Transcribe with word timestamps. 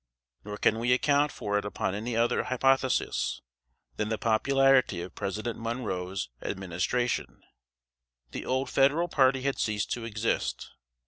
Nor 0.43 0.57
can 0.57 0.79
we 0.79 0.93
account 0.93 1.31
for 1.31 1.59
it 1.59 1.63
upon 1.63 1.93
any 1.93 2.15
other 2.17 2.45
hypothesis, 2.45 3.39
than 3.97 4.09
the 4.09 4.17
popularity 4.17 4.99
of 4.99 5.13
President 5.13 5.59
Monroe's 5.59 6.27
Administration. 6.41 7.43
The 8.31 8.43
old 8.43 8.67
Federal 8.71 9.09
party 9.09 9.43
had 9.43 9.59
ceased 9.59 9.91
to 9.91 10.03
exist. 10.05 10.71